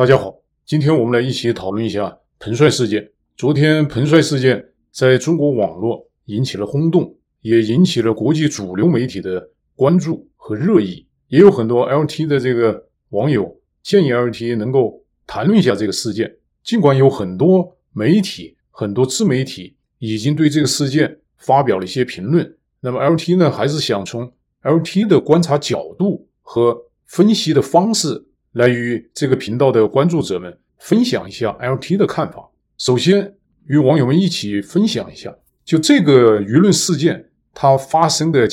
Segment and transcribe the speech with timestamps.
[0.00, 0.34] 大家好，
[0.64, 3.10] 今天我们来一起讨论一下彭帅事件。
[3.36, 11.06] 昨天彭帅事件在中国网络引起了轰动，也引起了国际主流媒体的关注和热议。
[11.28, 16.34] 也有很多 LT 的这个网友建议 LT 能够谈论一下这个事件。
[16.64, 24.32] 尽管有很多媒体、很多自媒体已经对这个事件发表了一些评论，那么 LT 呢，还是想从
[24.62, 32.50] LT 的观察角度和分析的方式来与这个频道的关注者们分享一下 LT 的看法。
[32.78, 33.34] 首先，
[33.66, 38.48] 与网友们一起分享一下，就这个舆论事件它发生的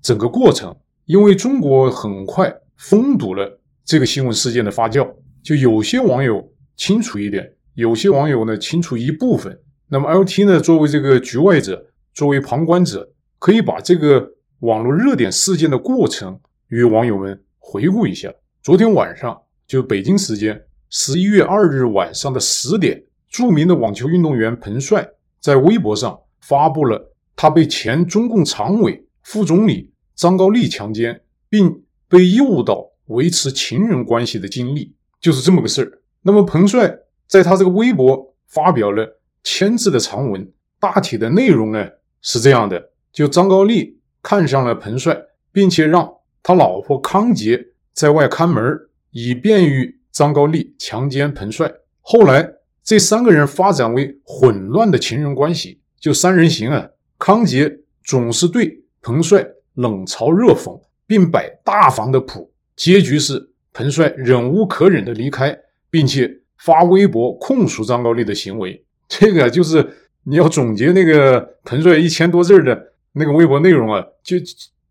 [0.00, 0.74] 整个过程。
[1.04, 5.12] 因为中国很快封堵了这个新闻事件的发酵，
[5.42, 9.60] 就有些网友清楚一点，有些网友呢清楚一部分。
[9.88, 11.84] 那么 LT 呢，作为这个局外者，
[12.14, 14.26] 作为旁观者，可以把这个
[14.60, 18.32] 网络热点事件的过程与网友们回顾一下。
[18.62, 19.41] 昨天晚上，
[19.72, 25.08] 就北京时间十一月二日晚上的十点，著名的网球运动员彭帅
[25.40, 36.02] 在微博上发布了他被前中共常委、副总理张高丽强奸，并被诱导维持情人关系的经历，就是这么个事儿。
[36.20, 36.94] 那么彭帅
[37.26, 39.20] 在他这个微博发表了。
[39.42, 41.88] 签字的长文，大体的内容呢
[42.20, 45.18] 是这样的：就张高丽看上了彭帅，
[45.50, 51.72] 并且让他老婆康洁在外看门儿，以便于张高丽强奸彭帅。
[52.00, 56.88] 后来这三个人发展为混乱的情人关系，就三人行啊。
[57.16, 65.56] 康杰总是对彭帅冷嘲热讽，并摆大方的谱，结局是彭帅忍无可忍的离开，
[65.88, 68.84] 并且发微博控诉张高丽的行为。
[69.06, 69.88] 这个就是
[70.24, 74.36] 你要总结那个彭帅一千多字的那个微博内容啊，就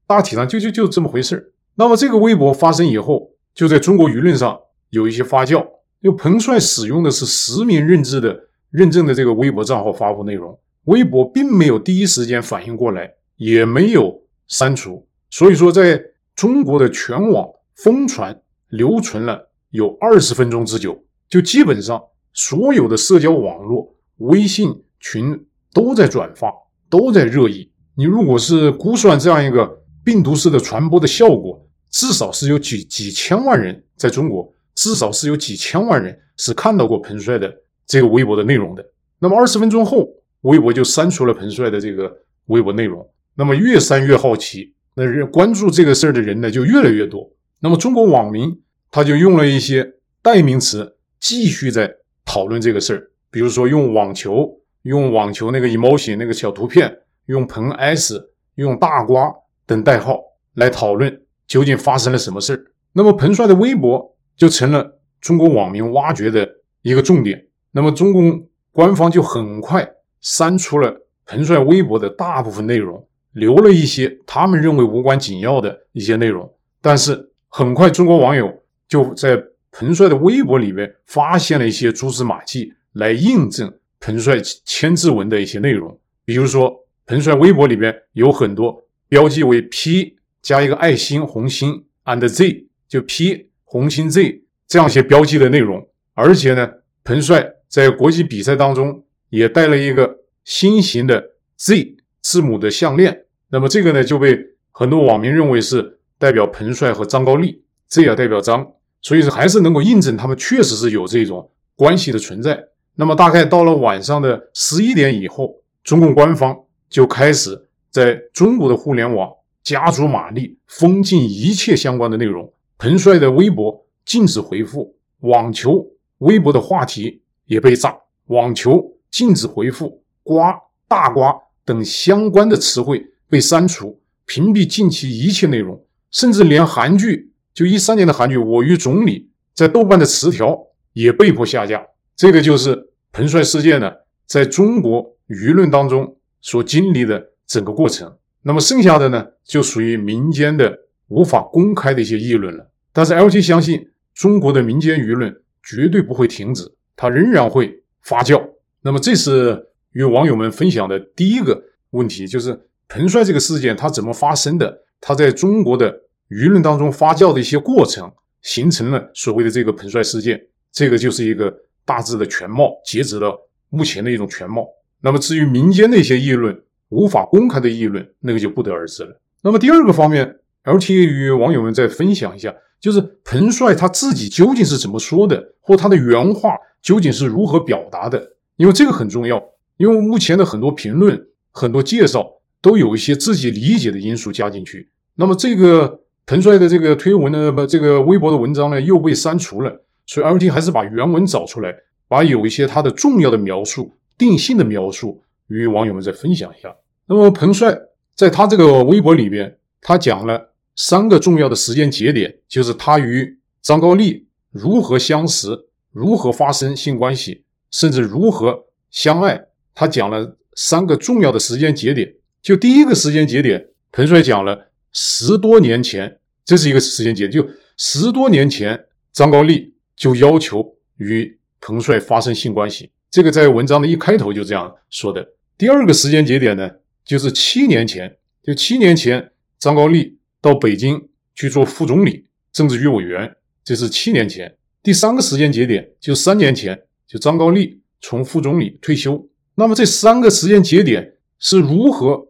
[0.07, 1.53] 大体上就就就这么回事。
[1.75, 5.65] 那么这个微博发生以后，就在中国舆论上有一些发酵。
[6.01, 8.39] 因为彭帅使用的是实名认证的
[8.71, 15.07] 认证的这个微博账号发布内容，微博并没有第一时间反应过来，也没有删除。
[15.29, 16.01] 所以说，在
[16.35, 22.01] 中国的全网疯传留存了有二十分钟之久，就基本上
[22.33, 23.95] 所有的社交网络。
[24.17, 26.51] 微信群都在转发，
[26.89, 27.71] 都在热议。
[27.95, 37.53] 你如果是估算这样一个病毒式的传播的效果，至少是有几几千万人在中国，至少是有几千万人是看到过彭帅的
[37.85, 38.83] 这个微博的内容的。
[39.19, 40.07] 那么二十分钟后，
[40.41, 42.11] 微博就删除了彭帅的这个
[42.47, 43.07] 微博内容。
[43.35, 47.29] 那么越删越好奇，那人关注这个事儿的人呢就越来越多。
[47.59, 51.93] 那么中国网民他就用了一些代名词，继续在
[52.25, 53.11] 讨论这个事儿。
[53.29, 59.33] 比如说用网球，用网球那个 emoji 那个小图片，用彭 S，用大瓜
[59.65, 60.19] 等代号
[60.55, 61.21] 来讨论
[61.51, 62.63] 究竟发生了什么事儿。
[62.93, 66.47] 那么彭帅的微博就成了中国网民挖掘的
[66.81, 67.45] 一个重点。
[67.71, 69.85] 那么中共官方就很快
[70.21, 76.49] 删除了彭帅微博的大部分内容，留了一些他们认为无关紧要的一些内容。
[76.81, 82.73] 但是很快中国网友就在彭帅的微博里面发现了一些蛛丝马迹。
[82.93, 96.69] 来印证彭帅签字文的一些内容，比如说彭帅微博里边有很多标记为 P 加一个爱心红心 and Z，就 P 红心 Z 这样一些标记的内容，而且呢，
[97.03, 104.37] 彭帅在国际比赛当中也戴了一个心形的 Z 字母的项链，那么这个呢就被
[104.71, 112.63] 很多网民认为是代表彭帅和张高丽，Z 也代表张，所以说还是能够印证他们确实是有这种关系的存在。
[112.95, 116.55] 那么大概到了晚上的十一点以后，中共官方
[116.89, 119.31] 就开始在中国的互联网
[119.63, 122.51] 加足马力封禁一切相关的内容。
[122.77, 125.85] 彭帅的微博禁止回复，网球
[126.19, 127.95] 微博的话题也被炸，
[128.27, 130.55] 网球禁止回复，瓜
[130.87, 139.19] 大瓜等相关的词汇被删除，屏蔽近期一切内容，甚至连韩剧就一三年的韩剧《我与总理》
[139.53, 140.57] 在豆瓣的词条
[140.93, 141.85] 也被迫下架。
[142.15, 143.91] 这个就是彭帅事件呢，
[144.25, 148.17] 在中国舆论当中所经历的整个过程。
[148.41, 150.77] 那么剩下的呢，就属于民间的
[151.07, 152.71] 无法公开的一些议论了。
[152.91, 156.63] 但是 LG 相信，中国的民间舆论绝对不会停止，
[156.95, 158.41] 它仍然会发酵。
[158.81, 164.83] 那么这是与网友们分享的第一个问题，就是彭帅这个事件它怎么发生的？
[164.99, 165.91] 它在中国的
[166.29, 168.11] 舆论当中发酵的一些过程，
[168.41, 170.41] 形成了所谓的这个彭帅事件。
[170.71, 171.53] 这个就是一个。
[171.83, 173.35] 大致的全貌，截止到
[173.69, 174.67] 目前的一种全貌。
[175.01, 176.55] 那么至于民间的一些议论，
[176.91, 179.19] 无法公开的议论，那个就不得而知了。
[179.41, 188.33] 那么第二个方面，LT 与网友们再分享一下，就是彭帅他自己究竟是怎么说的，或他的原话究竟是如何表达的？
[188.57, 189.43] 因为这个很重要。
[189.77, 191.19] 因为目前的很多评论、
[191.51, 192.23] 很多介绍
[192.61, 194.87] 都有一些自己理解的因素加进去。
[195.15, 199.83] 那么这个彭帅的这个推文呢，不，这个微博的文章呢又被删除了。
[200.05, 201.75] 所以 LT 还是把原文找出来，
[202.07, 206.75] 把有一些他的重要的描述、定性的描述与网友们再分享一下。
[207.07, 207.77] 那么彭帅
[208.15, 215.49] 在他这个微博里边，他讲了三个重要的时间节点，就是他与张高丽如何相识、
[215.91, 219.47] 如何发生性关系，甚至如何相爱。
[219.73, 222.13] 他讲了三个重要的时间节点。
[222.41, 232.89] 就第一个时间节点，彭帅讲了十多年前，这是一个时间节点，就十多年前张高丽就要求与彭帅发生性关系。
[233.09, 235.27] 这个在文章的一开头就这样说的。
[235.57, 236.69] 第二个时间节点呢，
[237.05, 244.55] 就是七年前，就七年前，张高丽到北京去做副总理、政治局委员，这是七年前。
[244.83, 249.29] 第三个时间节点就三年前，就张高丽从副总理退休。
[249.55, 252.29] 那么这三个时间节点是如何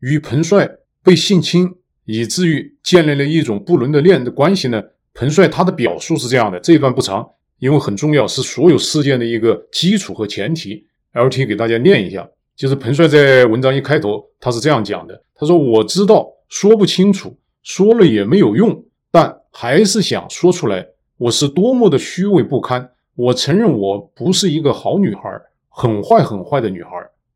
[0.00, 0.68] 与彭帅
[1.02, 1.74] 被性侵，
[2.04, 4.82] 以至于建立了一种不伦的恋的关系呢？
[5.12, 7.24] 彭帅他的表述是这样的，这一段不长，
[7.60, 10.86] 因为很重要，是所有事件的一个基础和前提。
[11.12, 12.28] LT 给大家念一下。
[12.56, 20.86] 就是彭帅在文章一开头，他是这样讲的：“他说我知道说不清楚，说了也没有用，但还是想说出来，
[21.16, 22.88] 我是多么的虚伪不堪。
[23.16, 25.22] 我承认我不是一个好女孩，
[25.68, 26.90] 很坏很坏的女孩。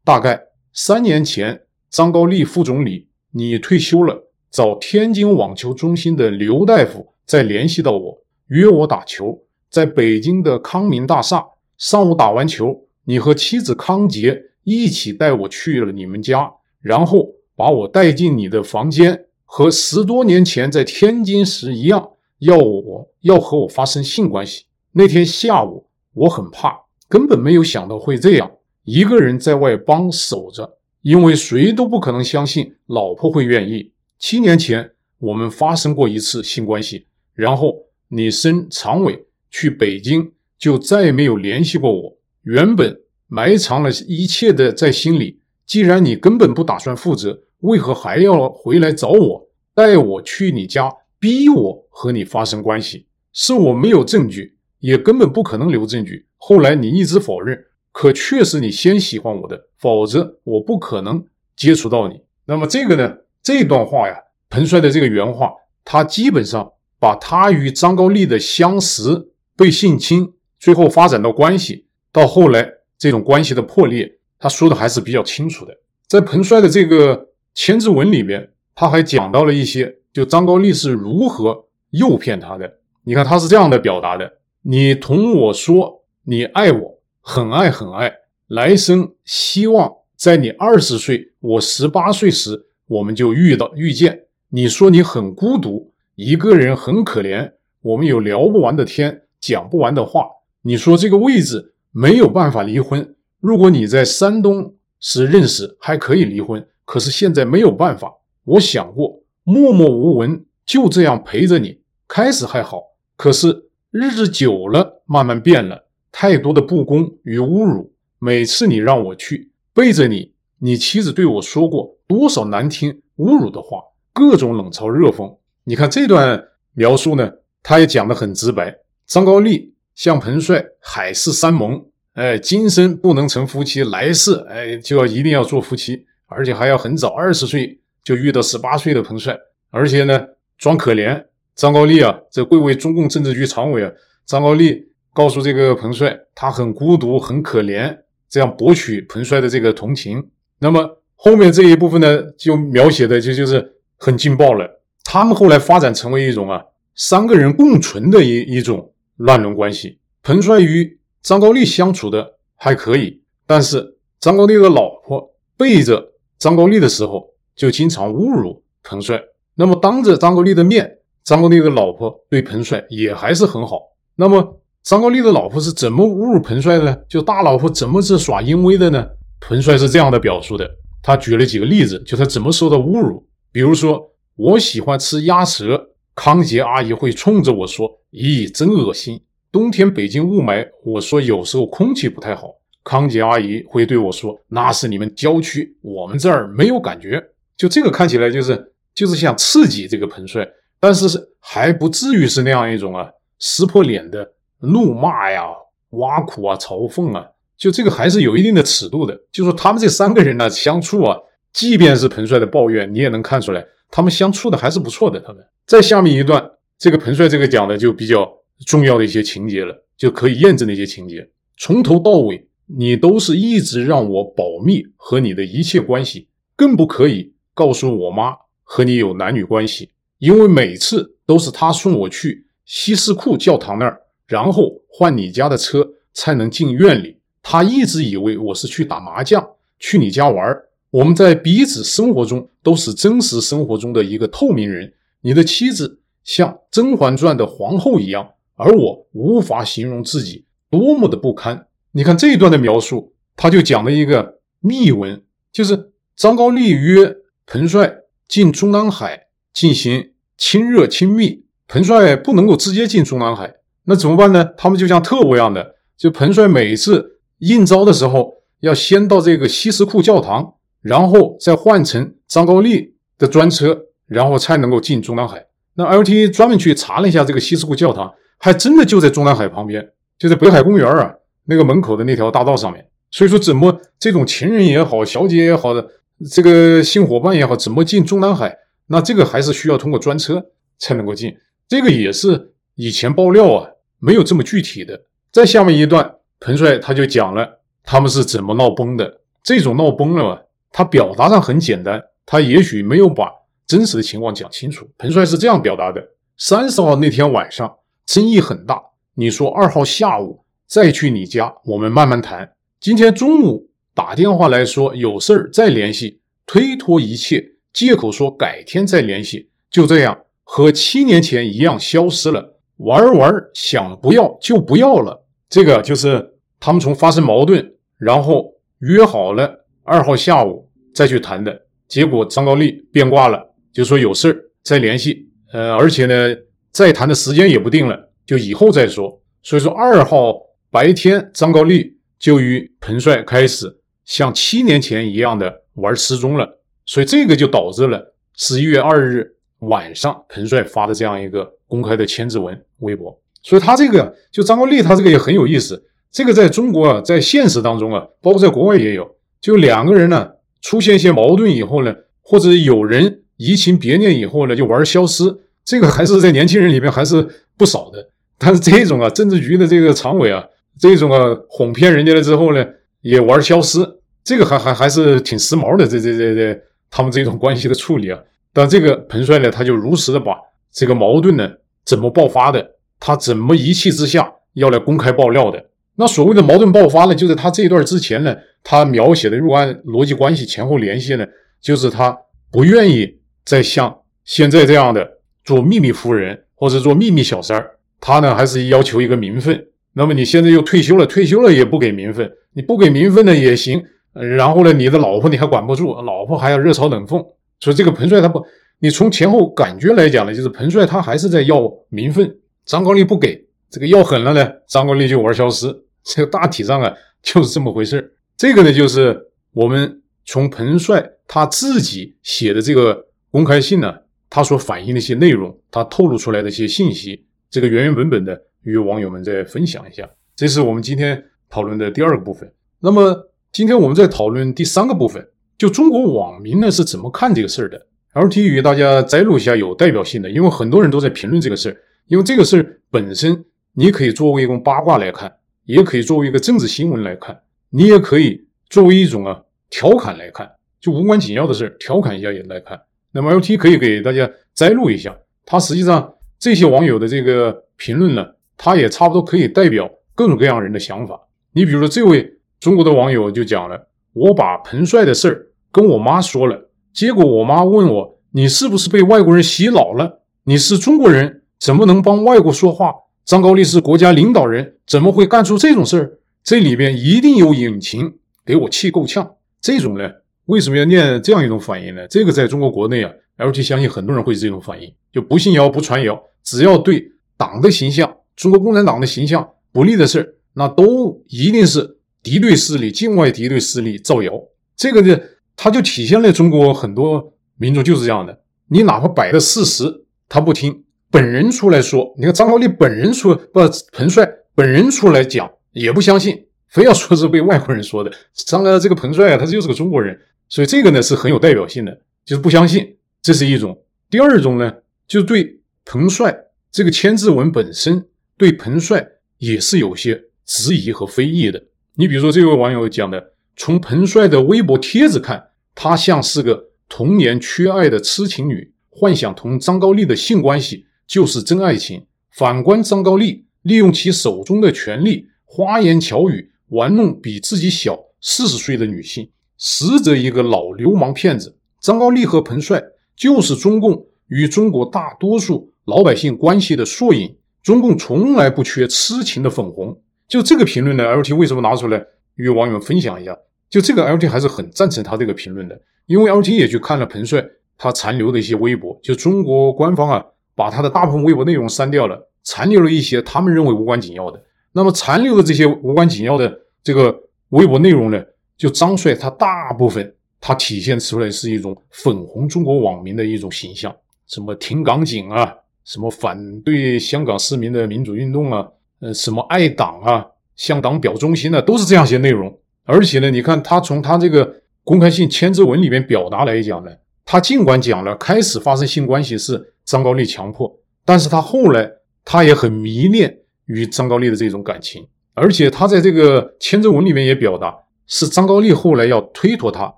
[0.05, 0.41] 大概
[0.73, 11.44] 三年前，张高丽副总理你退休了，找天津网球中心的刘大夫再联系到我，约我打球，在北京的康明大厦。
[11.76, 22.11] 上午打完球，你和妻子康洁。”一起带我去了你们家，然后把我带进你的房间，和十多年前在天津时一样，
[22.41, 24.67] 要我要和我发生性关系。
[24.93, 26.79] 那天下午我很怕，
[27.09, 28.50] 根本没有想到会这样，
[28.85, 33.91] 一个人在外帮守着，因为谁都不可能相信老婆会愿意。
[34.19, 37.75] 七年前我们发生过一次性关系，然后
[38.09, 42.14] 你升常委去北京，就再也没有联系过我。
[42.43, 43.00] 原本。
[43.29, 45.41] 埋藏了一切的在心里。
[45.65, 50.91] 既然你根本不打算负责，为何还要回来找我，带我去你家，
[51.21, 53.07] 逼我和你发生关系？
[53.35, 56.27] 是我没有证据，也根本不可能留证据。
[56.39, 61.23] 后来你一直否认，可确实你先喜欢我的，否则我不可能
[61.55, 62.23] 接触到你。
[62.47, 63.15] 那么这个呢？
[63.43, 64.15] 这段话呀，
[64.49, 65.53] 彭帅的这个原话，
[65.85, 72.78] 他基本上把他与张高丽的相识、被性侵，最后发展到关系，到后来。
[72.99, 75.73] 这种关系的破裂，他说的还是比较清楚的。
[76.09, 82.79] 在彭帅的这个千字文里面，他还讲到了一些，就张高丽是如何诱骗他的。
[83.05, 88.12] 你看，他是这样的表达的：你同我说你爱我，很爱很爱，
[88.49, 94.25] 来生希望在你二十岁，我十八岁时，我们就遇到遇见。
[94.49, 97.53] 你说你很孤独，一个人很可怜，
[97.83, 100.27] 我们有聊不完的天，讲不完的话。
[100.62, 101.75] 你说这个位置。
[101.90, 103.14] 没有办法离婚。
[103.40, 106.67] 如果你在山东时认识，还可以离婚。
[106.85, 108.12] 可是现在没有办法。
[108.44, 111.81] 我想过，默默无闻，就这样陪着你。
[112.06, 112.82] 开始还好，
[113.17, 115.87] 可是日子久了，慢慢变了。
[116.11, 117.92] 太多的不公与侮辱。
[118.18, 125.37] 每次你让我去背着你，你妻子对我说过多少难听侮辱的话，各种冷嘲热讽。
[125.64, 126.42] 你看这段
[126.73, 127.30] 描述呢，
[127.62, 128.78] 他也讲得很直白。
[129.07, 129.75] 张高丽。
[129.99, 139.37] 向彭帅海誓山盟，哎，今生不能成夫妻，来世哎就要一定要做夫妻，而且还要很早，二十岁就遇到十八岁的彭帅，
[139.71, 140.25] 而且呢
[140.57, 141.25] 装可怜。
[141.57, 143.90] 张高丽啊，这贵为中共政治局常委啊，
[144.25, 147.99] 张高丽告诉这个彭帅，他很孤独，很可怜，
[148.31, 150.28] 这样博取彭帅的这个同情。
[150.61, 154.81] 那么后面这一部分呢，就描写的就就是很劲爆了。
[155.02, 156.62] 他们后来发展成为一种啊，
[156.95, 158.93] 三个人共存的一一种。
[159.19, 169.21] 乱伦关系，彭帅与张高丽相处的还可以，但是张高丽的老婆背着张高丽的时候，就经常侮辱彭帅。
[169.57, 173.81] 那么当着张高丽的面，张高丽的老婆对彭帅也还是很好。
[174.15, 176.97] 那么张高丽的老婆是怎么侮辱彭帅的呢？
[177.09, 179.05] 就大老婆怎么是耍淫威的呢？
[179.41, 180.69] 彭帅是这样的表述的，
[181.03, 183.27] 他举了几个例子，就他怎么受到侮辱。
[183.51, 185.88] 比如说，我喜欢吃鸭舌。
[186.19, 189.21] 康洁阿姨会冲着我说：“咦，真恶心！
[189.53, 197.25] 冬天北京雾霾。”我说：“有时候空气不太好。”康洁阿姨会对我说：“那是你们郊区，我们这儿没有感觉。”
[197.57, 200.45] 就这个看起来就是就是想刺激这个彭帅，
[200.81, 203.09] 但是是还不至于是那样一种啊
[203.39, 205.45] 撕破脸的怒骂呀、
[205.91, 207.25] 挖苦啊、嘲讽啊，
[207.57, 209.17] 就这个还是有一定的尺度的。
[209.31, 211.17] 就说他们这三个人呢相处啊，
[211.53, 215.21] 即便是彭帅的抱怨，你也能看出来，他们相处的还是不错的。
[215.21, 218.30] 他们在下面一段，这个彭帅这个讲的就比较
[218.66, 222.45] 重要的一些情节了，就可以验证的一些情节，从头到尾。
[222.71, 237.16] 你都是一直让我保密和你的一切关系，更不可以告诉我妈和你有男女关系，因为每次都是他送我去西斯库教堂那儿，然后换你家的车才能进院里。
[237.42, 239.42] 他一直以为我是去打麻将，
[239.78, 240.68] 去你家玩儿。
[240.90, 244.95] 我们在彼此生活中都是真实生活中的一个透明人。
[245.21, 251.66] 你的妻子像《甄嬛传》的皇后一样，而我无法形容自己多么的不堪。
[251.92, 257.16] 你看这一段的描述，他就讲了一个密闻，就是张高丽约
[257.47, 257.95] 彭帅
[258.26, 264.45] 进中南海进行亲热亲密，彭帅不能够直接进中南海，那怎么办呢？
[264.57, 275.47] 他们就像特务一样的，就彭帅每次应招的时候，要先到这个西什库教堂，然后再换乘张高丽的专车，然后才能够进中南海。
[275.75, 281.14] 那 LT 专门去查了一下这个西什库教堂，还真的就在中南海旁边，就在北海公园啊。
[281.50, 285.88] 那个门口的那条大道上面，所以说怎么这种情人也好，小姐也好的
[286.30, 288.54] 这个性伙伴也好，怎么进中南海？
[288.88, 290.44] 那这个还是需要通过专车
[290.78, 291.35] 才能够进。
[291.66, 295.00] 这个也是以前爆料啊，没有这么具体的。
[295.32, 299.20] 在下面一段，彭帅他就讲了他们是怎么闹崩的。
[299.42, 300.38] 这种闹崩了嘛，
[300.71, 303.31] 他表达上很简单，他也许没有把
[303.67, 304.89] 真实的情况讲清楚。
[304.97, 306.03] 彭帅是这样表达的：
[306.37, 308.83] 三十号那天晚上争议很大，
[309.15, 310.45] 你说二号下午。
[310.67, 312.53] 再去你家，我们慢慢谈。
[312.79, 322.59] 今天中午打电话来说有事儿再联系，推脱一切，借口说改天再联系，就这样和七年前一样消失了。
[322.77, 325.25] 玩玩，想不要就不要了。
[325.49, 331.61] 这个就是他们从发生矛盾，然后约好了二号下午再去谈的。
[331.88, 333.42] 结果张高丽变卦了，
[333.73, 335.26] 就说有事儿再联系。
[335.52, 336.37] 呃，而且呢，
[336.71, 339.21] 再谈的时间也不定了，就以后再说。
[339.42, 340.47] 所以说二号。
[340.71, 346.47] 白天，张高丽就与彭帅开始像七年前一样的玩失踪了，
[346.85, 349.26] 所以这个就导致了十一月二日
[349.61, 353.18] 晚上彭帅发的这样一个公开的千字文微博。
[353.42, 355.83] 所以他这个就张高丽，他这个也很有意思。
[356.12, 360.30] 这个在中国啊，在现实当中啊，包括在国外也有，就两个人呢
[360.61, 365.25] 出现一些矛盾以后呢，或者有人移情别恋以后呢，就玩消失。
[365.64, 367.26] 这个还是在年轻人里面还是
[367.57, 368.09] 不少的。
[368.38, 370.45] 但是这种啊，政治局的这个常委啊。
[370.78, 372.64] 这种啊，哄骗人家了之后呢，
[373.00, 373.80] 也玩消失，
[374.23, 375.85] 这个还还还是挺时髦的。
[375.87, 378.21] 这这这这，他们这种关系的处理啊，
[378.52, 380.37] 但这个彭帅呢，他就如实的把
[380.71, 381.50] 这个矛盾呢
[381.85, 385.64] 怎么爆发的，他怎么一气之下要来公开爆料的。
[386.00, 391.26] 那所谓的矛盾爆发呢，就在他这一段之前呢，他描写的入案逻辑关系前后联系呢，
[391.61, 392.17] 就是他
[392.52, 395.05] 不愿意再像现在这样的
[395.45, 399.67] 做秘密夫人或者做秘密小三儿，他呢还是要求一个名分。
[399.95, 403.83] 那么你现在又退休了，退休了也不给名分，你不给名分呢也行。
[404.12, 407.26] 然后呢，你的老婆你还管不住，老婆还要热嘲冷讽。
[407.59, 408.40] 所以这个彭帅他不，
[408.78, 415.67] 你从前后感觉来讲呢，就是彭帅他还是在要名分，张高丽不给，这个要狠了呢，张高丽就玩消失。
[416.15, 418.15] 这个大体上啊就是这么回事。
[418.37, 423.95] 这个呢就是我们从彭帅他自己写的这个公开信呢，
[424.31, 428.43] 他所反映的一些内容，他透露出来的一些信息，这个原原本本的。
[428.65, 432.53] 与网友们再分享一下，这是我们今天讨论的第二个部分。
[432.81, 441.77] 那么今天我们再讨论第三个部分，就中国网民呢是怎么看这个事儿的？LT 与大家摘录一下有代表性的，因为很多人都在评论这个事儿。
[442.09, 445.33] 因为这个事儿本身，你可以作为一种八卦来看，
[445.69, 452.81] 也可以作为一个政治新闻来看，你也可以作为一种啊调侃来看，就无关紧要的事儿调侃一下也来看。
[453.13, 458.27] 那么 LT 可以给大家摘录一下，它实际上这些网友的这个评论呢。
[458.61, 461.29] 他也差不多可以代表各种各样人的想法。
[461.53, 470.23] 你比如说，这位中国的网友就讲了：“我把彭帅的事儿跟我妈说了，结果我妈问我，你是不是被外国人洗脑了？
[470.43, 472.93] 你是中国人，怎么能帮外国说话？
[473.28, 476.18] 张高丽是国家领导人，怎么会干出这种事儿？
[476.42, 479.35] 这里边一定有隐情，给我气够呛。
[479.61, 480.11] 这种呢，
[480.47, 482.08] 为什么要念这样一种反应呢？
[482.08, 487.06] 这个在中国国内啊，LT 相信很多人会是这种反应，就不信谣不传谣，只要对
[487.37, 494.32] 党的形象。”中国共产党的形象不利的事儿，那都一定是敌对势力、境外敌对势力造谣。
[494.75, 495.20] 这个呢，
[495.54, 498.40] 它就体现了中国很多民众就是这样的。
[498.68, 503.61] 你哪怕摆的事实，他不听，本人出来说，你看张高丽本人出不
[503.93, 508.12] 彭帅本人出来讲也不相信，非要说是被外国人说的。
[508.35, 513.83] 张哥这个彭帅啊，他就是个中国人，所以这个呢是很有代表性的，就是不相信，这是一种。
[514.11, 514.73] 第二种呢，
[515.07, 516.37] 就是对彭帅
[516.71, 519.07] 这个千字文本身，对彭帅
[519.38, 521.62] 也是有些质疑和非议的。
[521.95, 532.07] 你比如说这位网友讲的，从彭帅的微博帖子看，他像是个童年缺爱的痴情女，幻想同张高丽的性关系就是真爱情。
[532.31, 541.57] 反观张高丽，利用其手中的权力，花言巧语玩弄比自己小四十岁的女性，实则一个老流氓骗子。
[541.81, 542.81] 张高丽和彭帅。
[543.19, 547.37] 就是中共与中国大多数老百姓关系的缩影。
[547.65, 550.00] 中共从来不缺痴情的粉红。
[550.29, 552.00] 就这个评论呢，LT 为什么拿出来
[552.37, 553.37] 与网友们分享一下？
[553.69, 557.45] 就这个 LT 还是很赞成他这个评论的，因为 LT 也去看了彭帅
[557.77, 558.97] 他残留的一些微博。
[559.03, 560.25] 就中国官方啊，
[560.59, 564.43] 把他的大部分微博内容删掉了，残留了一些他们认为无关紧要的。
[564.73, 567.17] 那么残留的这些无关紧要的这个
[567.50, 568.21] 微博内容呢，
[568.57, 570.15] 就张帅他大部分。
[570.41, 573.93] 它体现出来是一种粉红中国网民的一种形象，
[574.29, 575.53] 什么挺港警啊，
[575.85, 578.65] 什么反对香港市民的民主运动啊，
[579.00, 580.25] 呃，什么爱党啊，
[580.55, 582.57] 向党表忠心啊，都是这样些内容。
[582.85, 584.49] 而且呢，你看他从他这个
[584.85, 586.91] 公开信千字文里面表达来讲呢，
[587.25, 590.71] 他尽管讲了开始发生性关系是张高丽强迫，
[591.02, 591.90] 但是他后来
[592.23, 597.75] 他也很迷恋与张高丽的这种感情，而且他在这个千字文里面也表达
[598.07, 599.92] 是张高丽后来要推脱他。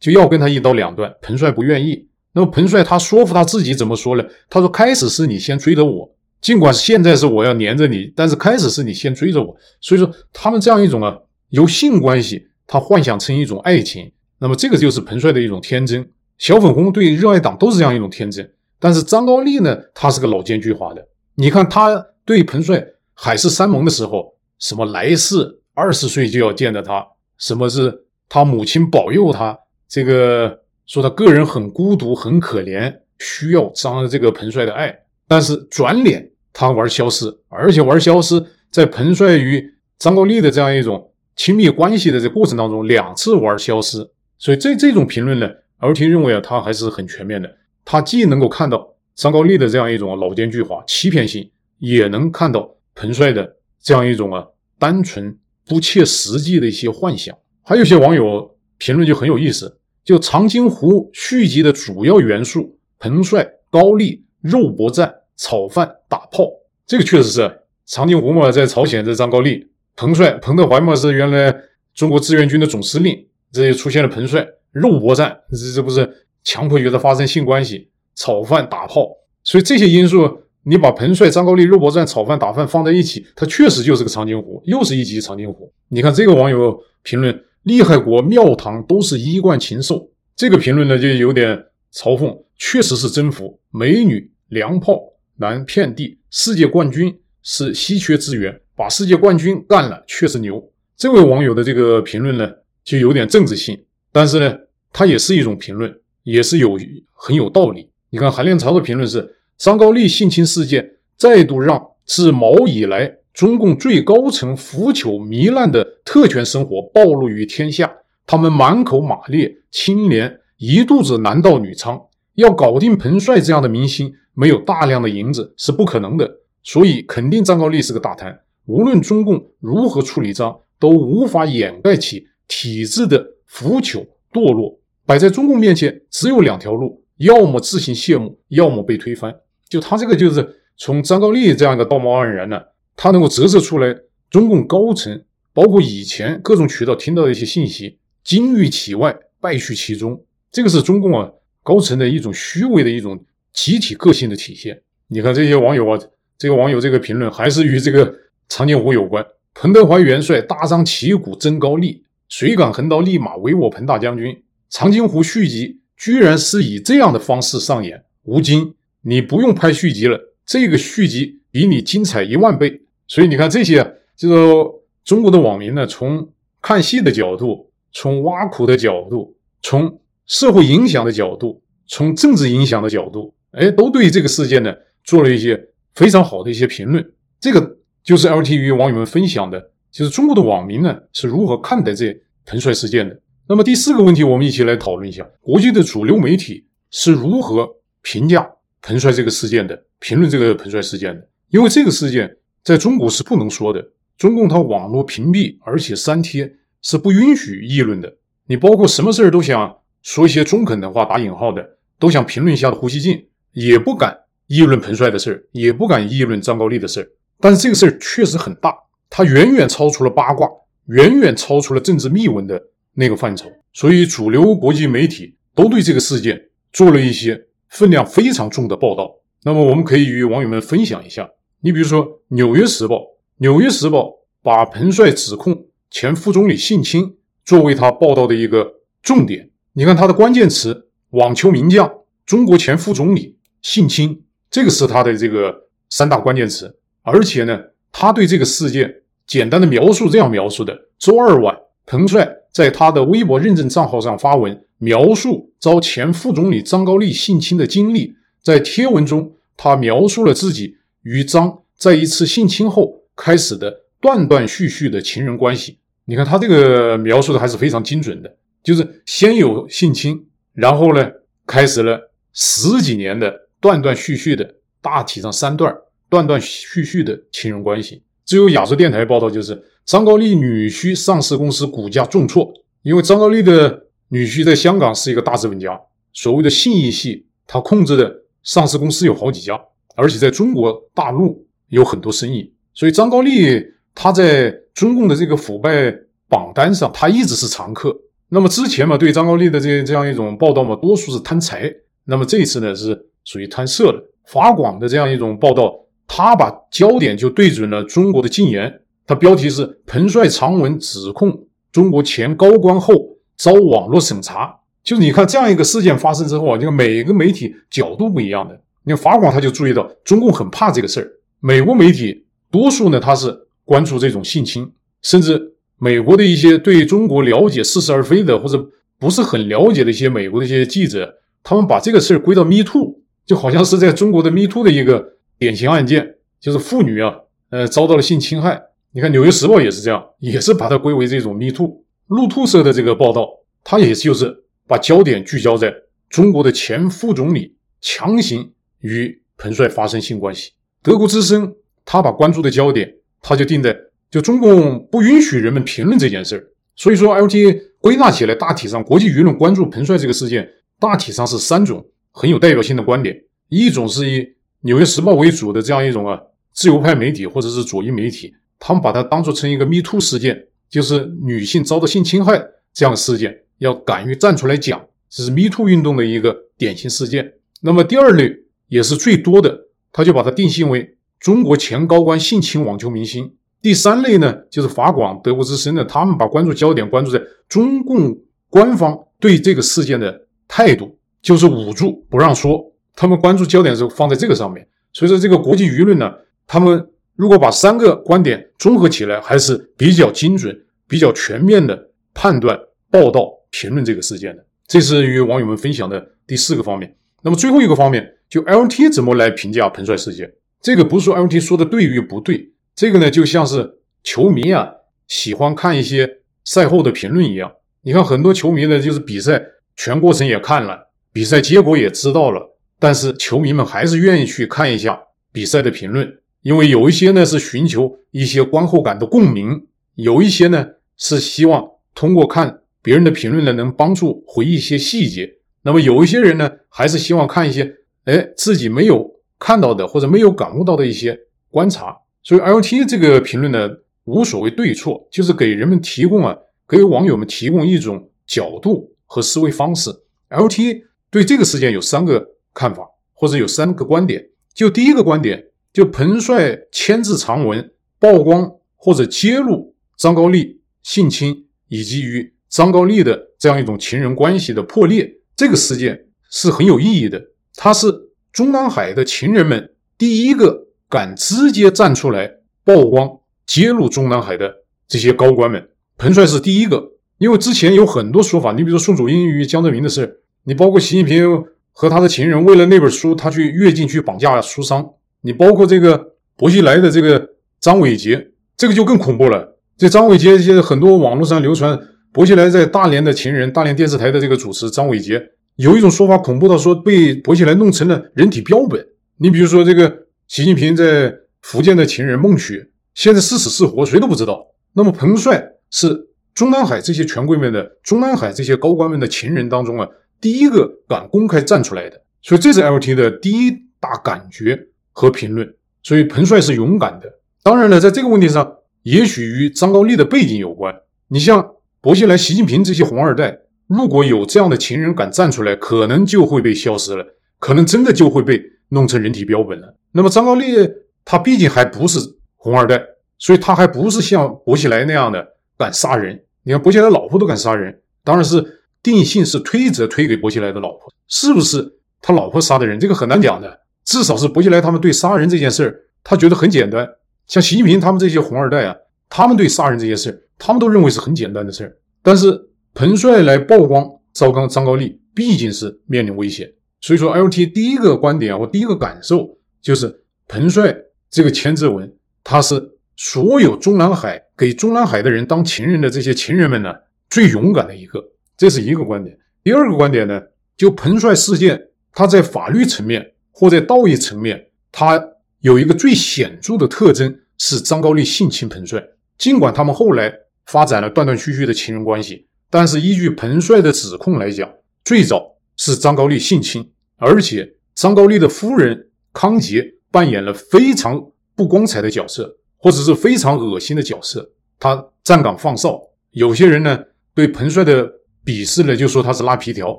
[0.00, 2.06] 就要跟他一刀两断，彭帅不愿意。
[2.34, 4.24] 那么彭帅他说服他自己怎么说呢？
[4.50, 11.16] 他说：“开始是你先追的我，尽管现在是我要黏着你，但是开始是你先追着我。”所以说他们这样一种啊，
[11.48, 16.06] 由性关系他幻想成一种爱情，那么这个就是彭帅的一种天真。
[16.36, 18.52] 小粉红对热爱党都是这样一种天真，
[18.84, 21.02] 但是张高丽呢，他是个老奸巨猾的。
[21.36, 27.02] 你看他对彭帅海誓山盟的时候，什么来世二十岁就要见着他，
[27.38, 29.58] 什么是他母亲保佑他。
[29.88, 34.94] 这个说他个人很孤独，很可怜，需要张这个彭帅的爱，
[35.26, 39.64] 但是转脸他玩消失，而且玩消失，在彭帅与
[39.98, 44.06] 张高丽的这样一种亲密关系的这过程当中，两次玩消失，
[44.38, 45.48] 所以这这种评论呢
[45.80, 47.50] ，LT 认为啊，他还是很全面的，
[47.84, 54.46] 他既能够看到张高丽的这样一种老奸巨猾、欺骗性，也能看到彭帅的这样一种啊
[54.78, 58.52] 单纯不切实际的一些幻想，还有些网友。
[58.76, 66.50] 评论就很有意思，就《长津湖》续集的主要元素，彭帅、高丽、肉搏战、炒饭、打炮，
[66.84, 71.54] 这个确实是长津湖嘛，在朝鲜的张高丽，彭帅彭德怀嘛是原来
[71.94, 79.08] 中国志愿军的总司令，这也出现了彭帅，肉搏战，这这不是强迫与他发生性关系，炒饭打炮，
[79.42, 85.72] 所以这些因素，你把彭帅、张高丽、肉搏战、炒饭打饭放在一起，它确实就是个长津湖，又是一集长津湖。
[85.88, 87.44] 你看这个网友评论。
[87.64, 91.56] 厉害国庙堂都是衣冠禽兽，这个评论呢就有点
[91.94, 95.00] 嘲讽，确实是征服美女、娘炮、
[95.36, 100.62] 男遍地，世界冠军是稀缺资源，把世界冠军干了确实牛。
[100.94, 102.46] 这位网友的这个评论呢
[102.84, 104.54] 就有点政治性，但是呢，
[104.92, 105.90] 它也是一种评论，
[106.24, 106.76] 也是有
[107.12, 107.88] 很有道理。
[108.10, 113.18] 你看韩练潮的评论是：张高丽性侵事件再度让自毛以来。
[113.32, 117.92] 中共最高层腐朽糜烂的特权生活暴露于天下，
[118.24, 122.00] 他们满口马列、清廉，一肚子男盗女娼。
[122.34, 126.30] 要搞定彭帅这样的明星，没有大量的银子是不可能的。
[126.62, 128.38] 所以，肯定张高丽是个大贪。
[128.66, 134.78] 无论中共如何处理张，都无法掩盖其体制的腐朽堕落。
[135.06, 139.34] 摆在中共面前，只有两条路：要么自行谢幕，要么被推翻。
[139.68, 142.60] 就他这个，就是从张高丽这样一个道貌岸然呢。
[142.96, 143.94] 他能够折射出来，
[144.30, 150.24] 中共高层包括以前各种渠道听到的一些信息，金玉其外，败絮其中。
[150.52, 151.28] 这个是中共啊
[151.62, 154.80] 高层的一种虚伪的一种集体个性的体现。
[155.08, 155.98] 你看这些网友啊，
[156.38, 158.14] 这个网友这个评论还是与这个
[158.48, 159.26] 长津湖有关。
[159.52, 164.40] 彭德怀元帅大张旗鼓征高丽，谁敢横刀立马唯我彭大将军？
[164.74, 168.04] 长津湖续集居然是以这样的方式上演。
[168.24, 172.82] 吴京，你不用拍续集了，这个续集比你精彩一万倍。
[173.06, 174.70] 所以你看这些，就是
[175.04, 176.28] 中国的网民呢，从
[176.60, 187.12] 看戏的角度，从挖苦的角度，从社会影响的角度，从政治影响的角度，哎，都对这个事件呢做了一些非常好的一些评论。
[187.38, 193.20] 这个就是 LT 与网友们分享的，就是中国的网民呢是如何看待这彭帅事件的。
[193.46, 197.68] 那么第四个问题，我们一起来讨论一下，国际的主流媒体是如何
[198.00, 208.16] 评价彭帅这个事件的，评论这个彭帅事件的，因为这个事件在中国是不能说的，中共它网络屏蔽而且删帖是不允许议论的。
[208.46, 217.08] 你包括什么事儿都想说一些中肯的话，打引号的，都想评论一下的胡锡进也不敢议论彭帅的事儿，也不敢议论张高丽的事儿。
[217.40, 218.74] 但是这个事儿确实很大，
[219.10, 220.48] 它远远超出了八卦，
[220.86, 222.62] 远远超出了政治秘闻的
[222.94, 229.14] 那个范畴，所以主流国际媒体都对这个事件做了一些分量非常重的报道。
[229.42, 231.28] 那么我们可以与网友们分享一下，
[231.60, 232.96] 你比如说《纽约时报》，
[233.38, 234.08] 《纽约时报》
[234.42, 237.16] 把彭帅指控前副总理性侵。
[237.44, 241.92] 作为他报道的一个重点，你看他的关键词：网球名将、
[242.24, 246.78] 中国前副总理、性侵，这个是他的这个三大关键词。
[247.02, 247.60] 而且呢，
[247.92, 251.54] 他对这个事件简单的描述这样描述的：周二晚，
[251.84, 258.14] 彭帅在他的微博认证账号上发文，描述遭前副总理张高丽性侵的经历。
[258.44, 265.78] 在贴文中，他描述了自己与张在一次性侵后开始的断断续续的情人关系。
[266.04, 271.10] 你看他这个描述的还是非常精准的，就是先有性侵，然后呢，
[271.46, 275.74] 开始了十几年的断断续续的，大体上三段
[276.08, 278.02] 断断续续的情人关系。
[278.24, 285.80] 只有亚洲电台报道，就是张高丽女婿上市公司股价重挫，因为张高丽的女婿在香港是一个大资本家，
[286.12, 289.60] 所谓的信义系，他控制的上市公司有好几家，
[289.96, 293.72] 而且在中国大陆有很多生意，所以张高丽。
[293.96, 295.96] 他在中共的这个腐败
[296.28, 297.96] 榜单上，他一直是常客。
[298.30, 301.72] 那么之前嘛，对张高丽的这这样一种报道嘛，多数是贪财。
[302.06, 304.02] 那么这一次呢，是属于贪色的。
[304.24, 305.72] 法广的这样一种报道，
[306.06, 308.80] 他把焦点就对准了中国的禁言。
[309.06, 312.94] 他标题是“彭帅长文指控中国前高官后
[313.36, 314.54] 遭网络审查”。
[314.82, 318.60] 就是你看这样一个事件发生之后啊，这个每个媒体角度不一样的。
[318.84, 321.10] 你看法广他就注意到，中共很怕这个事儿。
[321.40, 323.40] 美国媒体多数呢，他是。
[323.66, 328.62] 关注这种性侵，甚至美国的一些对中国了解似是而非的，或者
[328.98, 337.14] 不是很了解的一些美国的一些记者，他们把这个事儿归到 Me Too，就好像是在中国的 Me Too 的一个典型案件，就是妇女啊，
[337.50, 338.62] 呃，遭到了性侵害。
[338.92, 341.84] 你看《纽约时报》也是这样，也是把它归为这种 Me Too。
[342.06, 343.28] 路透社的这个报道，
[343.62, 345.74] 它也就是把焦点聚焦在
[346.08, 350.52] 中国的前副总理强行与彭帅发生性关系。
[350.82, 352.94] 德国之声，他把关注的焦点。
[353.26, 353.74] 他就定在，
[354.10, 356.44] 就中共不允许人们评论这件事儿，
[356.76, 360.46] 所以说 LT 归纳起来，大体上国际舆论关注彭帅这个事件，
[360.78, 363.18] 大体上是三种很有代表性的观点。
[363.48, 364.18] 一种是以
[364.64, 366.20] 《纽约时报》为主的这样一种啊
[366.52, 377.34] 自由派媒体或者是左翼媒体，他们把它当作成一个 Me Too 事件，就是女性遭到性侵害这样的事件，要敢于站出来讲，这是 Me Too 运动的一个典型事件。
[377.60, 378.30] 那么第二类
[378.68, 380.96] 也是最多的，他就把它定性为。
[381.20, 383.32] 中国前高官性侵网球明星。
[383.62, 388.18] 第三类呢，就是法广、德国之声的，他们把关注焦点关注在中共
[388.50, 392.73] 官方对这个事件的态度，就是捂住不让说。
[392.94, 394.66] 他们关注焦点是放在这个上面。
[394.92, 396.12] 所以说，这个国际舆论呢，
[396.46, 402.58] 他们如果把三个观点综合起来，还是比较精准、比较全面的判断、
[402.90, 404.44] 报道、评论这个事件的。
[404.66, 406.94] 这是与网友们分享的第四个方面。
[407.22, 410.32] 那么最后一个方面，就 LNT 怎么来评价彭帅事件？
[410.60, 414.70] 这个不是说 LNT 说的对与不对，这个呢就像是球迷啊
[415.08, 417.52] 喜欢看一些赛后的评论一样。
[417.82, 419.42] 你看很多球迷呢，就是比赛
[419.76, 422.53] 全过程也看了，比赛结果也知道了，
[422.84, 425.00] 但是球迷们还是愿意去看一下
[425.32, 430.66] 比赛的评论，因为有一些呢是寻求一些观后感的共鸣，有一些呢
[430.98, 439.14] 是希望通过看别人的评论呢能帮助回忆一些细节，那么有一些人呢还是希望看一些，哎，自己没有。
[439.38, 441.18] 看到的或者没有感悟到的一些
[441.50, 443.68] 观察，所以 LT 这个评论呢，
[444.04, 446.36] 无所谓对错，就是给人们提供啊，
[446.68, 449.90] 给网友们提供一种角度和思维方式。
[450.28, 454.30] LT 对这个事件有三个看法，或者有三个观点。
[454.54, 467.20] 就第一个观点，就彭帅签字长文曝光或者揭露张高丽性侵以及与张高丽的这样一种情人关系的破裂，这个事件是很有意义的，
[467.54, 468.10] 它是。
[468.32, 472.28] 中南海的情人们第一个敢直接站出来
[472.64, 474.52] 曝光揭露中南海的
[474.88, 476.94] 这些高官们，彭帅是第一个。
[477.18, 489.58] 因为之前有很多说法，你比如说宋祖英与江泽民的事，你包括习近平和他的情人为了那本书，他去越境去绑架书商，你包括这个薄熙来的这个张伟杰，这个就更恐怖了。
[489.76, 491.76] 这张伟杰现在很多网络上流传，
[492.12, 495.20] 薄熙来在大连的情人，大连电视台的这个主持张伟杰，
[495.56, 498.80] 有一种说法恐怖到说被薄熙来弄成了人体标本。
[499.16, 499.92] 你比如说这个
[500.28, 504.46] 习近平在福建的情人孟雪，现在是死是活谁都不知道。
[504.74, 509.88] 那么彭帅是中南海这些权贵们的中南海这些高官们的情人当中啊，
[510.24, 512.00] 第一个敢公开站出来的。
[512.22, 514.58] 所以这是 LT 的第一大感觉
[514.90, 515.54] 和评论。
[515.82, 517.20] 所以彭帅是勇敢的。
[517.42, 520.74] 当然了，在这个问题上，也许与张高丽的背景有关。
[521.08, 521.46] 你像
[521.82, 523.38] 薄熙来、习近平这些红二代。
[523.66, 527.04] 如果有这样的情人敢站出来，可能就会被消失了，
[527.38, 529.76] 可能真的就会被弄成人体标本了。
[529.92, 530.56] 那么张高丽
[531.04, 531.98] 他毕竟还不是
[532.36, 532.82] 红二代，
[533.18, 535.26] 所以他还不是像薄熙来那样的
[535.58, 536.24] 敢杀人。
[536.44, 538.42] 你看薄熙来老婆都敢杀人，当然是
[538.84, 542.78] 定性是推责推给薄熙来的老婆，是不是他老婆杀的人？
[542.78, 543.58] 这个很难讲的。
[543.84, 546.88] 至少是薄熙来他们对杀人这件事儿，他觉得很简单。
[547.26, 548.76] 像习近平他们这些红二代啊，
[549.08, 552.50] 他们对杀人这件事，他们都认为是很简单的事儿，但是。
[552.76, 560.76] 彭帅来曝光赵刚、张高丽，毕竟是面临危险，所以说 LT 第一个观点我第一个感受就是彭帅
[561.08, 561.88] 这个千字文，
[562.24, 562.60] 他是
[562.96, 566.74] 所有中南海给中南海的人当情人的这些情人们呢
[567.08, 568.04] 最勇敢的一个，
[568.36, 569.18] 这是一个观点。
[569.42, 570.20] 第二个观点呢，
[570.56, 575.02] 就彭帅事件，他在法律层面或在道义层面，他
[575.40, 578.82] 有一个最显著的特征是张高丽性侵彭帅，
[579.18, 580.12] 尽管他们后来
[580.46, 582.26] 发展了断断续续的情人关系。
[582.50, 584.48] 但是依据彭帅的指控来讲，
[584.84, 594.30] 最早是张高丽性侵，而且张高丽的夫人康洁扮演了非常不光彩的角色，或者是非常恶心的角色。
[594.58, 595.80] 他站岗放哨，
[596.12, 596.78] 有些人呢
[597.14, 597.92] 对彭帅的
[598.24, 599.76] 鄙视呢，就说他是拉皮条，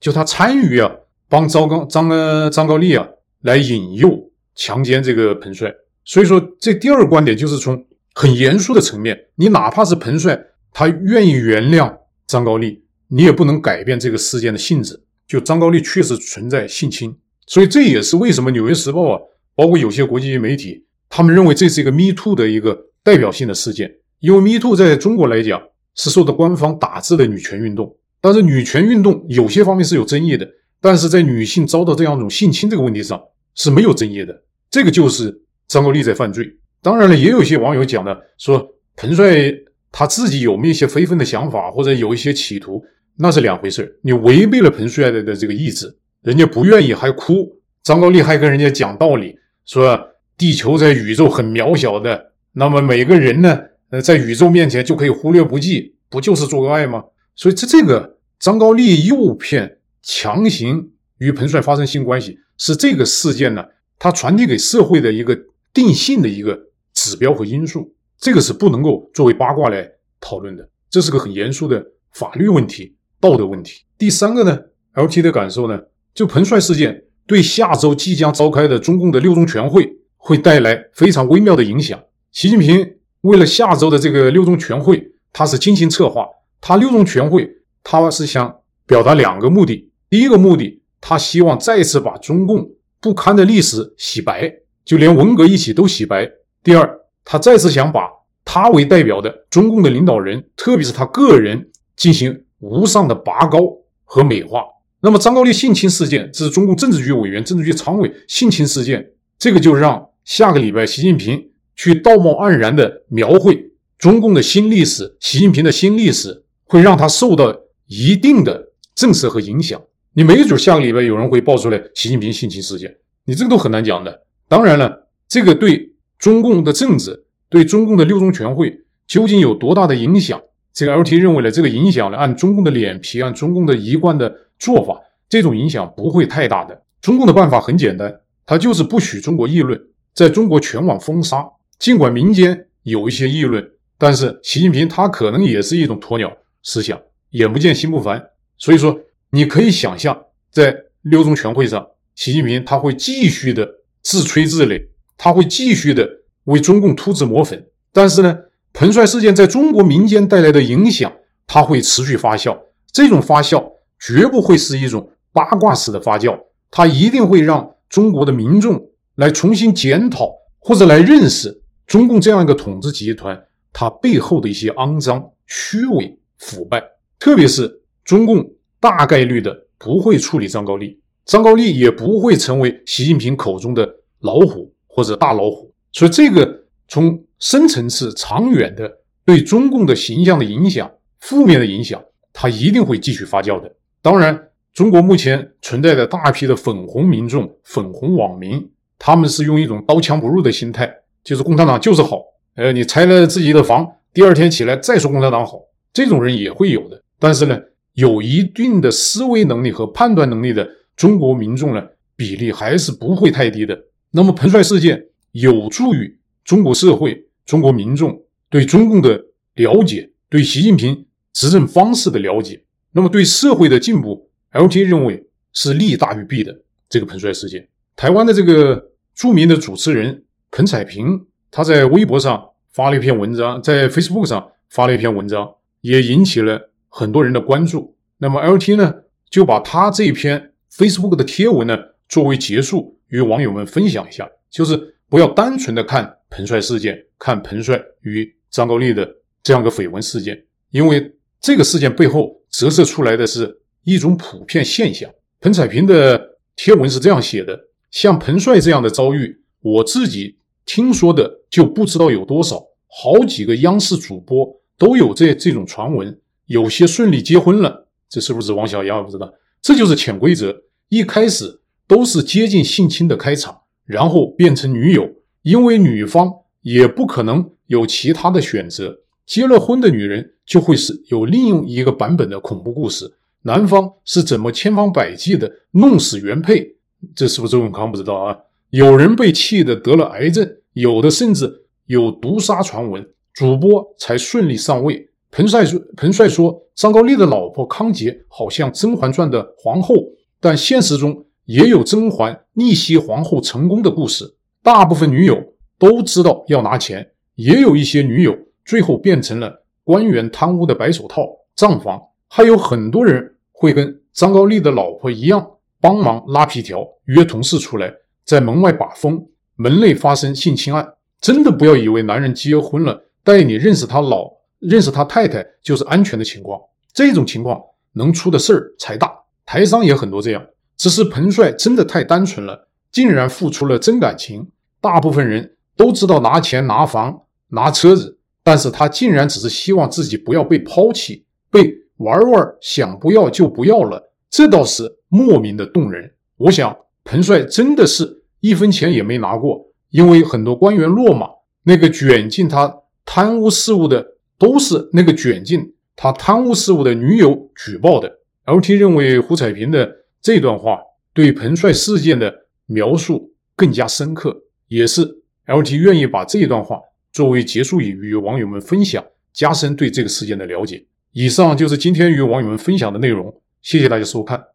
[0.00, 0.90] 就他参与啊
[1.28, 3.06] 帮张刚张呃张高丽啊
[3.42, 5.72] 来引诱强奸这个彭帅。
[6.04, 10.38] 所以说，这第二个观点就是从很严肃的层面，你哪怕是彭帅，
[10.72, 11.94] 他愿意原谅。
[12.26, 14.98] 张高丽，你也不能改变这个事件的性质。
[15.26, 17.14] 就张高丽确实存在性侵，
[17.46, 19.20] 所以这也是为什么《纽约时报》啊，
[19.54, 23.94] 包括有些国际媒体，他们认为这是一个 “Me Too” 的一个代表性的事件。
[24.20, 25.60] 因为 “Me Too” 在中国来讲
[25.94, 30.48] 是受到官方打字的女权运动，但是女权运动有些方面是有争议的，
[30.80, 33.20] 但是在女性遭到这样一种性侵这个问题上
[33.54, 34.34] 是没有争议的。
[34.70, 36.48] 这个就是张高丽在犯罪。
[36.80, 39.52] 当然了，也有一些网友讲的说彭帅。
[39.96, 42.82] 他自己有没有一些非分的想法，或者有一些企图，
[43.16, 43.96] 那是两回事。
[44.02, 45.86] 你违背了彭帅的的这个意志，
[46.22, 47.48] 人家不愿意还哭，
[47.84, 49.96] 张高丽还跟人家讲道理，说
[50.36, 53.56] 地球在宇宙很渺小的，那么每个人呢，
[53.90, 57.04] 呃，在宇宙面前就可以忽略不计，不就是做个爱吗？
[57.36, 63.64] 所以这这个张高丽诱骗、强行与彭帅发生性关系，是这个事件呢，
[63.98, 65.38] 它传递给社会的一个
[65.72, 67.94] 定性的一个指标和因素。
[68.18, 73.82] 这个是不能够作为八卦来讨论的，这是个很严肃的法律问题、道德问题。
[73.98, 74.58] 第三个呢
[74.94, 75.80] ，LT 的感受呢，
[76.14, 82.02] 就彭帅事件对下周即将召开的中共的六中全会会带来非常微妙的影响。
[82.32, 86.26] 习近平为了下周的这个六中全会，他是精心策划。
[86.60, 87.50] 他六中全会，
[87.84, 88.52] 他是想
[88.84, 92.68] 表达两个目的：第一个目的，他希望再次把中共
[93.00, 94.52] 不堪的历史洗白，
[94.84, 96.26] 就连文革一起都洗白；
[96.64, 97.00] 第二。
[97.26, 98.06] 他再次想把
[98.44, 103.60] 他为代表的中共的领导人，特别是他个人进行无上的拔高
[104.04, 104.62] 和美化。
[105.00, 119.80] 那么张高丽性侵事件，这是中共政治局委员、政治局常委性侵事件，这个就让下个礼拜习近平去道貌岸然的描绘中共的新历史，习近平的新历史，会让他受到一定的震慑和影响。
[120.12, 124.22] 你没准下个礼拜有人会爆出来习近平性侵事件，你这个都很难讲的。
[124.48, 125.90] 当然了，这个对。
[126.16, 130.40] 中共的政治对中共的六中全会究竟有多大的影响？
[130.72, 136.82] 这个 LT 认为呢，这个影响呢，按中共的脸皮，按中共的一贯的做法，这种影响不会太大的。
[137.02, 139.78] 中共的办法很简单，他就是不许中国议论，
[140.14, 141.44] 在中国全网封杀。
[141.78, 143.62] 尽管民间有一些议论，
[143.98, 146.98] 但是习近平他可能也是一种鸵鸟思想，
[147.34, 148.22] 眼不见心不烦。
[148.58, 148.98] 所以说，
[149.30, 153.68] 你可以想象，在六中全会上，习近平他会继续的
[154.02, 154.88] 自吹自擂。
[155.16, 156.08] 他会继续的
[156.44, 158.36] 为中共涂脂抹粉，但是呢，
[158.72, 161.10] 彭帅事件在中国民间带来的影响，
[161.46, 162.58] 他会持续发酵。
[162.90, 163.64] 这种发酵
[164.00, 166.36] 绝不会是一种八卦式的发酵，
[166.70, 173.40] 它一定会让中国的民众来重新检讨或者来认识中共这样一个统治集团，
[173.72, 176.82] 它背后的一些肮脏、虚伪、腐败。
[177.24, 178.46] 特别是中共
[178.78, 183.88] 大概率的不会处理张高丽，张高丽也不会成为习近平口中的
[184.20, 184.70] 老虎。
[184.86, 188.88] 或者大老虎，所以这个从深层次、长远的
[189.24, 192.00] 对中共的形象的影响、负面的影响，
[192.32, 193.74] 它一定会继续发酵的。
[194.00, 194.40] 当然，
[194.72, 200.88] 中国目前存在着大批的粉红民众、粉红网民，他们是用一种刀枪不入的心态，
[201.24, 202.22] 就是共产党就是好。
[202.54, 205.58] 呃，你拆了自己的房，第二天起来再说共产党好，
[205.92, 207.02] 这种人也会有的。
[207.18, 207.58] 但是呢，
[207.94, 211.82] 有一定的思维能力和判断能力的中国民众呢，
[212.16, 213.78] 比例还是不会太低的。
[214.10, 219.20] 那么彭帅事件有助于中国社会、中国民众对中共的
[219.54, 226.60] 了解，对习近平执政方式的了解，那么对社会的进步，LT 认为是利大于弊的。
[226.88, 228.32] 这个彭帅事件，台湾的。
[228.32, 229.56] 这个著名的。
[229.56, 231.26] 主持人彭彩萍。
[231.50, 235.48] 他在微博上发了一篇文章，在 Facebook 上发了一篇文章，
[235.80, 237.96] 也引起了很多人的关注。
[238.18, 238.94] 那么 LT 呢，
[239.28, 241.76] 就把他这篇 Facebook 的贴文呢
[242.08, 249.08] 作为结束，与网友们分享一下，就是不要单纯的看彭帅事件，看彭帅与张高丽的
[249.42, 255.10] 这样个绯闻事件，因为这个事件背后折射出来的是一种普遍现象。
[255.40, 257.58] 彭彩萍的贴文是这样写的：
[257.90, 260.38] 像彭帅这样的遭遇，我自己。
[260.66, 268.98] 听说的就不知道有多少，好几个央视主播都有这这种传闻，有些顺利结婚了，这是不是王小阳？
[268.98, 275.10] 我不知道，这就是潜规则，一开始都是接近性侵的开场，然后变成女友，
[275.42, 286.76] 因为女方也不可能有其他的选择，结了婚的女人就会是有另一个版本的恐怖故事，男方是怎么千方百计的弄死原配，
[287.14, 287.90] 这是不是周永康？
[287.90, 288.36] 不知道啊。
[288.70, 295.10] 有人被气得得了癌症，有的甚至有毒杀传闻，主播才顺利上位。
[295.36, 299.96] 彭帅说：“彭帅说，张高丽的老婆康洁好像《甄嬛传》的皇后，
[300.38, 304.36] 但现实中也有甄嬛逆袭皇后成功的故事。
[304.62, 305.36] 大部分女友
[305.76, 308.32] 都知道要拿钱，也有一些女友
[308.64, 312.00] 最后变成了官员贪污的白手套、账房。
[312.28, 315.44] 还有很多人会跟张高丽的老婆一样，
[315.80, 317.92] 帮忙拉皮条，约同事出来。”
[318.24, 324.30] 在门外把风，门内发生性侵案，真的不要以为男人结婚了带你认识他老
[324.68, 326.60] 认识他太太就是安全的情况，
[326.92, 327.60] 这种情况
[327.92, 329.12] 能出的事儿才大。
[329.46, 330.44] 台商也很多这样，
[330.76, 334.50] 只是彭帅真的太单纯了，竟然付出了真感情。
[334.80, 346.12] 大部分人都知道拿钱拿房拿车子，但是他竟然只是希望自己不要被抛弃，被玩玩想不要就不要了，这倒是莫名的动人。
[346.36, 346.76] 我想。
[347.06, 351.28] 彭帅真的是一分钱也没拿过，因为很多官员落马，
[351.64, 354.02] 那个卷进他贪污事务的
[354.38, 358.20] 都是那个卷进他贪污事务的女友举报的。
[358.46, 360.80] LT 认为胡彩萍的这段话
[361.12, 365.02] 对彭帅事件的描述更加深刻，也是
[365.46, 366.78] LT 愿意把这一段话
[367.12, 370.84] 作为结束语与网友们分享，加深对这个事件的了解。
[371.12, 374.53] 以上就是今天与网友们分享的内容，谢谢大家收看。